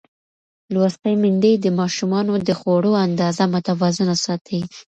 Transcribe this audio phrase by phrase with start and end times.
[0.73, 4.59] لوستې میندې د ماشومانو د خوړو اندازه متوازنه ساتي.